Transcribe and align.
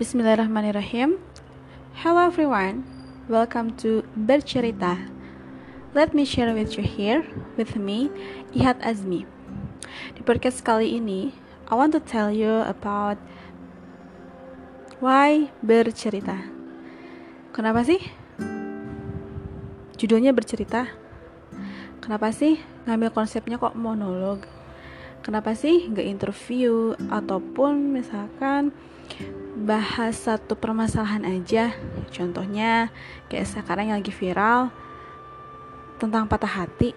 Bismillahirrahmanirrahim. 0.00 1.20
Hello 2.00 2.24
everyone. 2.24 2.88
Welcome 3.28 3.76
to 3.84 4.00
Bercerita. 4.16 4.96
Let 5.92 6.16
me 6.16 6.24
share 6.24 6.56
with 6.56 6.80
you 6.80 6.88
here 6.88 7.28
with 7.60 7.76
me 7.76 8.08
Ihat 8.56 8.80
Azmi. 8.80 9.28
Di 10.16 10.24
podcast 10.24 10.64
kali 10.64 10.96
ini, 10.96 11.36
I 11.68 11.76
want 11.76 11.92
to 11.92 12.00
tell 12.00 12.32
you 12.32 12.64
about 12.64 13.20
why 15.04 15.52
bercerita. 15.60 16.48
Kenapa 17.52 17.84
sih? 17.84 18.00
Judulnya 20.00 20.32
bercerita. 20.32 20.88
Kenapa 22.00 22.32
sih 22.32 22.56
ngambil 22.88 23.12
konsepnya 23.12 23.60
kok 23.60 23.76
monolog? 23.76 24.48
Kenapa 25.20 25.52
sih 25.52 25.84
nggak 25.84 26.08
interview 26.08 26.96
ataupun 27.12 27.92
misalkan 27.92 28.72
bahas 29.60 30.16
satu 30.16 30.56
permasalahan 30.56 31.28
aja? 31.28 31.76
Contohnya 32.08 32.88
kayak 33.28 33.44
sekarang 33.44 33.92
yang 33.92 34.00
lagi 34.00 34.16
viral 34.16 34.72
tentang 36.00 36.24
patah 36.24 36.64
hati. 36.64 36.96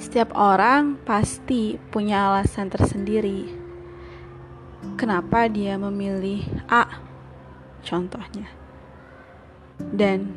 Setiap 0.00 0.32
orang 0.32 0.96
pasti 1.04 1.76
punya 1.92 2.32
alasan 2.32 2.72
tersendiri. 2.72 3.52
Kenapa 4.96 5.52
dia 5.52 5.76
memilih 5.76 6.48
A? 6.64 6.88
Contohnya. 7.84 8.48
Dan 9.78 10.32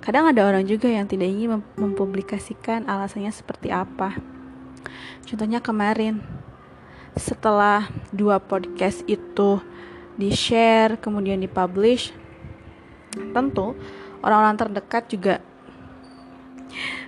kadang 0.00 0.32
ada 0.32 0.48
orang 0.48 0.64
juga 0.64 0.88
yang 0.88 1.04
tidak 1.04 1.28
ingin 1.28 1.60
mempublikasikan 1.76 2.88
alasannya 2.88 3.30
seperti 3.30 3.68
apa. 3.68 4.35
Contohnya 5.26 5.58
kemarin 5.58 6.22
setelah 7.16 7.88
dua 8.12 8.36
podcast 8.36 9.00
itu 9.08 9.58
di-share 10.16 11.00
kemudian 11.00 11.40
di-publish 11.40 12.12
tentu 13.32 13.72
orang-orang 14.20 14.56
terdekat 14.56 15.08
juga 15.08 15.34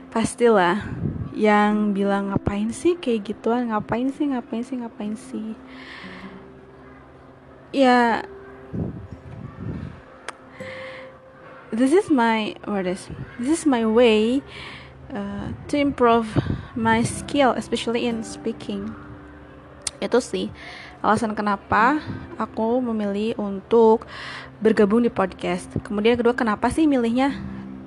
pastilah 0.08 0.80
yang 1.36 1.92
bilang 1.92 2.32
ngapain 2.32 2.72
sih 2.72 2.96
kayak 2.96 3.30
gituan? 3.32 3.70
Ngapain 3.70 4.08
sih? 4.10 4.26
Ngapain 4.32 4.64
sih? 4.64 4.76
Ngapain 4.80 5.14
sih? 5.14 5.48
Ya 7.70 8.24
this 11.68 11.92
is 11.92 12.08
my 12.08 12.56
what 12.64 12.88
is 12.88 13.12
this 13.38 13.60
is 13.60 13.64
my 13.68 13.84
way 13.84 14.40
uh, 15.12 15.52
to 15.68 15.76
improve 15.76 16.26
my 16.74 17.00
skill 17.04 17.54
especially 17.56 18.08
in 18.08 18.20
speaking. 18.26 18.92
Itu 20.02 20.18
sih 20.18 20.50
alasan 20.98 21.34
kenapa 21.38 22.02
aku 22.36 22.82
memilih 22.82 23.38
untuk 23.38 24.06
bergabung 24.58 25.06
di 25.06 25.10
podcast. 25.10 25.70
Kemudian 25.86 26.18
kedua 26.18 26.34
kenapa 26.34 26.68
sih 26.68 26.90
milihnya 26.90 27.34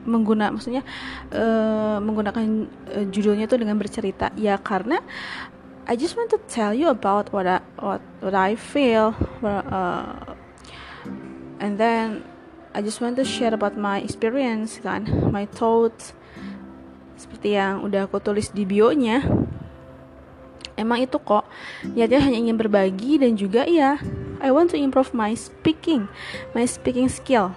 mengguna 0.02 0.50
maksudnya 0.50 0.82
uh, 1.30 2.02
menggunakan 2.02 2.66
uh, 2.90 3.06
judulnya 3.12 3.46
itu 3.46 3.58
dengan 3.60 3.78
bercerita? 3.78 4.32
Ya 4.40 4.56
karena 4.58 5.04
I 5.88 5.98
just 5.98 6.16
want 6.16 6.30
to 6.32 6.40
tell 6.48 6.72
you 6.72 6.88
about 6.88 7.34
what 7.34 7.46
I 7.46 7.60
what 7.82 8.02
what 8.22 8.38
I 8.38 8.56
feel 8.56 9.18
uh, 9.44 10.38
and 11.60 11.76
then 11.76 12.24
I 12.72 12.80
just 12.80 13.02
want 13.02 13.20
to 13.20 13.26
share 13.26 13.52
about 13.52 13.76
my 13.76 14.00
experience 14.00 14.80
kan 14.80 15.10
my 15.34 15.44
thoughts 15.44 16.16
seperti 17.22 17.54
yang 17.54 17.86
udah 17.86 18.10
aku 18.10 18.18
tulis 18.18 18.50
di 18.50 18.66
bio-nya. 18.66 19.22
Emang 20.74 20.98
itu 20.98 21.22
kok. 21.22 21.46
Niatnya 21.86 22.26
hanya 22.26 22.38
ingin 22.42 22.58
berbagi 22.58 23.22
dan 23.22 23.38
juga 23.38 23.70
ya 23.70 24.02
I 24.42 24.50
want 24.50 24.74
to 24.74 24.78
improve 24.82 25.14
my 25.14 25.38
speaking 25.38 26.10
my 26.58 26.66
speaking 26.66 27.06
skill. 27.06 27.54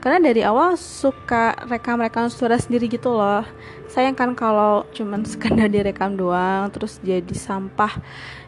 Karena 0.00 0.20
dari 0.20 0.44
awal 0.44 0.76
suka 0.76 1.56
rekam-rekam 1.68 2.28
suara 2.28 2.56
sendiri 2.60 2.88
gitu 2.88 3.12
loh. 3.12 3.44
Sayang 3.88 4.16
kan 4.16 4.32
kalau 4.32 4.88
cuman 4.96 5.24
sekedar 5.28 5.68
direkam 5.68 6.16
doang 6.16 6.72
terus 6.72 6.96
jadi 7.04 7.36
sampah 7.36 8.00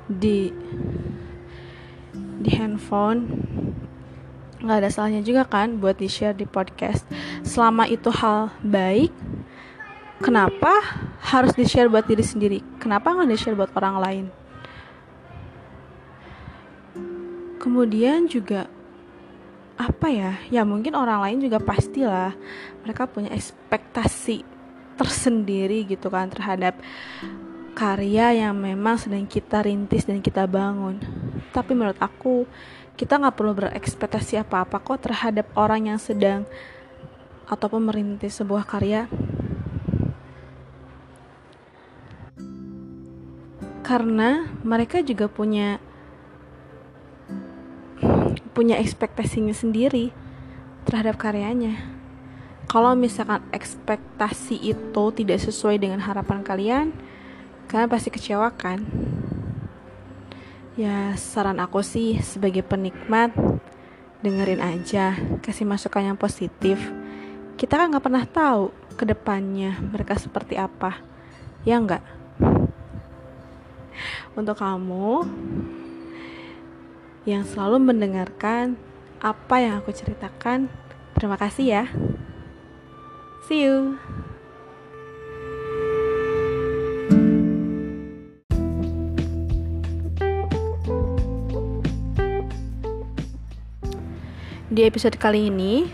di 0.09 0.53
di 2.41 2.51
handphone. 2.57 3.45
Nggak 4.61 4.77
ada 4.81 4.89
salahnya 4.89 5.21
juga 5.21 5.45
kan 5.45 5.77
buat 5.77 6.01
di 6.01 6.09
share 6.09 6.37
di 6.37 6.49
podcast. 6.49 7.05
Selama 7.45 7.85
itu 7.85 8.09
hal 8.09 8.53
baik 8.65 9.13
kenapa 10.21 10.73
harus 11.27 11.53
di 11.57 11.65
share 11.69 11.91
buat 11.91 12.07
diri 12.07 12.25
sendiri? 12.25 12.59
Kenapa 12.81 13.13
nggak 13.13 13.29
di 13.29 13.37
share 13.39 13.59
buat 13.59 13.73
orang 13.77 13.97
lain? 13.99 14.27
Kemudian 17.61 18.31
juga 18.31 18.71
apa 19.77 20.09
ya? 20.09 20.39
Ya 20.49 20.63
mungkin 20.63 20.95
orang 20.95 21.21
lain 21.21 21.39
juga 21.45 21.59
pastilah 21.61 22.33
mereka 22.87 23.11
punya 23.11 23.35
ekspektasi 23.35 24.47
tersendiri 24.97 25.85
gitu 25.85 26.09
kan 26.09 26.33
terhadap 26.33 26.81
karya 27.77 28.49
yang 28.49 28.57
memang 28.57 28.97
sedang 28.97 29.29
kita 29.29 29.61
rintis 29.61 30.09
dan 30.09 30.25
kita 30.25 30.49
bangun. 30.49 30.97
Tapi 31.53 31.77
menurut 31.77 32.01
aku 32.01 32.49
kita 32.97 33.21
nggak 33.21 33.37
perlu 33.37 33.53
berekspektasi 33.53 34.41
apa-apa 34.41 34.81
kok 34.81 35.05
terhadap 35.05 35.53
orang 35.53 35.93
yang 35.93 36.01
sedang 36.01 36.49
ataupun 37.45 37.85
merintis 37.85 38.41
sebuah 38.41 38.65
karya 38.65 39.05
karena 43.87 44.51
mereka 44.67 44.99
juga 44.99 45.31
punya 45.31 45.79
punya 48.51 48.83
ekspektasinya 48.83 49.55
sendiri 49.55 50.11
terhadap 50.83 51.15
karyanya. 51.15 51.79
Kalau 52.67 52.99
misalkan 52.99 53.47
ekspektasi 53.55 54.59
itu 54.59 55.05
tidak 55.15 55.39
sesuai 55.39 55.79
dengan 55.79 56.03
harapan 56.03 56.43
kalian, 56.43 56.91
kalian 57.71 57.87
pasti 57.87 58.11
kecewa 58.11 58.51
kan? 58.59 58.83
Ya, 60.75 61.15
saran 61.15 61.63
aku 61.63 61.79
sih 61.87 62.19
sebagai 62.27 62.67
penikmat, 62.67 63.31
dengerin 64.19 64.67
aja, 64.67 65.15
kasih 65.47 65.63
masukan 65.63 66.11
yang 66.11 66.19
positif. 66.19 66.83
Kita 67.55 67.79
kan 67.79 67.95
nggak 67.95 68.03
pernah 68.03 68.27
tahu 68.27 68.75
ke 68.99 69.07
depannya 69.07 69.79
mereka 69.79 70.19
seperti 70.19 70.59
apa, 70.59 70.99
ya 71.63 71.79
nggak? 71.79 72.26
Untuk 74.37 74.61
kamu 74.61 75.25
yang 77.25 77.43
selalu 77.43 77.81
mendengarkan 77.81 78.77
apa 79.19 79.57
yang 79.59 79.81
aku 79.81 79.91
ceritakan. 79.91 80.69
Terima 81.17 81.41
kasih 81.41 81.67
ya. 81.67 81.85
See 83.49 83.65
you. 83.65 83.97
Di 94.69 94.85
episode 94.85 95.17
kali 95.17 95.49
ini, 95.49 95.89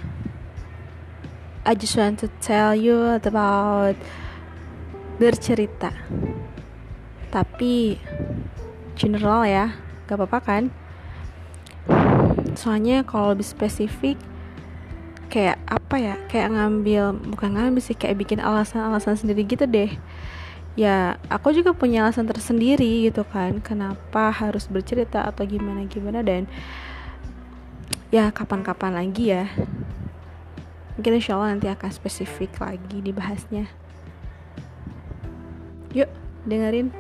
I 1.63 1.79
just 1.79 1.95
want 1.95 2.19
to 2.19 2.29
tell 2.43 2.75
you 2.75 3.15
about 3.15 3.95
bercerita 5.23 5.95
tapi 7.33 7.97
general 8.95 9.47
ya 9.47 9.77
gak 10.07 10.19
apa-apa 10.21 10.39
kan? 10.41 10.63
Soalnya 12.53 13.03
kalau 13.03 13.33
lebih 13.33 13.47
spesifik 13.47 14.21
kayak 15.33 15.57
apa 15.67 15.97
ya? 15.97 16.15
Kayak 16.29 16.53
ngambil 16.53 17.17
bukan 17.33 17.57
ngambil 17.57 17.83
sih 17.83 17.97
kayak 17.97 18.21
bikin 18.21 18.39
alasan-alasan 18.39 19.17
sendiri 19.17 19.49
gitu 19.49 19.65
deh. 19.65 19.91
Ya 20.73 21.21
aku 21.29 21.53
juga 21.53 21.77
punya 21.77 22.05
alasan 22.05 22.25
tersendiri 22.25 23.09
gitu 23.09 23.29
kan 23.29 23.61
kenapa 23.61 24.33
harus 24.33 24.65
bercerita 24.73 25.21
atau 25.21 25.45
gimana 25.45 25.85
gimana 25.85 26.25
dan 26.25 26.49
ya 28.09 28.33
kapan-kapan 28.33 28.97
lagi 28.97 29.33
ya. 29.33 29.49
Mungkin 30.97 31.21
insya 31.21 31.37
Allah 31.37 31.57
nanti 31.57 31.69
akan 31.69 31.91
spesifik 31.93 32.57
lagi 32.61 33.01
dibahasnya. 33.01 33.69
Yuk 35.93 36.09
dengerin 36.49 36.93